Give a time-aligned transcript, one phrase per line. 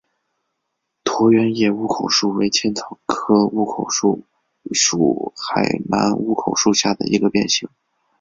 [1.05, 4.23] 椭圆叶乌口树为茜草科乌口树
[4.71, 7.69] 属海南乌口树下的一个变型。